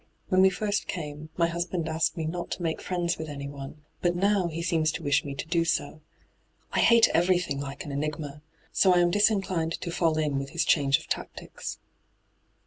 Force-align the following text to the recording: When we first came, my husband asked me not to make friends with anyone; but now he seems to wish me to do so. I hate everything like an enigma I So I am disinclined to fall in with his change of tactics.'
When 0.29 0.41
we 0.41 0.49
first 0.49 0.87
came, 0.87 1.29
my 1.37 1.45
husband 1.45 1.87
asked 1.87 2.17
me 2.17 2.25
not 2.25 2.49
to 2.53 2.63
make 2.63 2.81
friends 2.81 3.19
with 3.19 3.29
anyone; 3.29 3.85
but 4.01 4.15
now 4.15 4.47
he 4.47 4.63
seems 4.63 4.91
to 4.93 5.03
wish 5.03 5.23
me 5.23 5.35
to 5.35 5.45
do 5.47 5.63
so. 5.63 6.01
I 6.73 6.79
hate 6.79 7.09
everything 7.13 7.59
like 7.59 7.85
an 7.85 7.91
enigma 7.91 8.41
I 8.43 8.59
So 8.71 8.93
I 8.95 8.97
am 8.97 9.11
disinclined 9.11 9.73
to 9.73 9.91
fall 9.91 10.17
in 10.17 10.39
with 10.39 10.49
his 10.49 10.65
change 10.65 10.97
of 10.97 11.05
tactics.' 11.05 11.77